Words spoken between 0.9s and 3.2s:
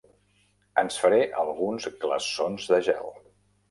FARÉ ALGUNS GLAÇONS DE GEL.